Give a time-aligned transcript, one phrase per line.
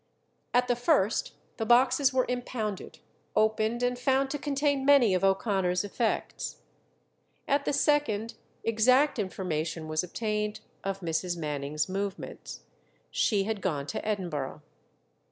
[0.51, 2.97] At the first the boxes were impounded,
[3.35, 6.63] opened, and found to contain many of O'Connor's effects.
[7.47, 8.33] At the second
[8.63, 11.37] exact information was obtained of Mrs.
[11.37, 12.61] Manning's movements.
[13.11, 14.63] She had gone to Edinburgh.